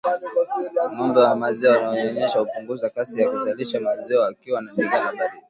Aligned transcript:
Ngombe 0.93 1.19
wa 1.27 1.35
maziwa 1.41 1.73
wanaonyonyesha 1.75 2.39
hupunguza 2.39 2.89
kasi 2.89 3.21
ya 3.21 3.29
kuzalisha 3.31 3.79
maziwa 3.79 4.25
wakiwa 4.25 4.61
na 4.61 4.71
ndigana 4.71 5.13
baridi 5.13 5.37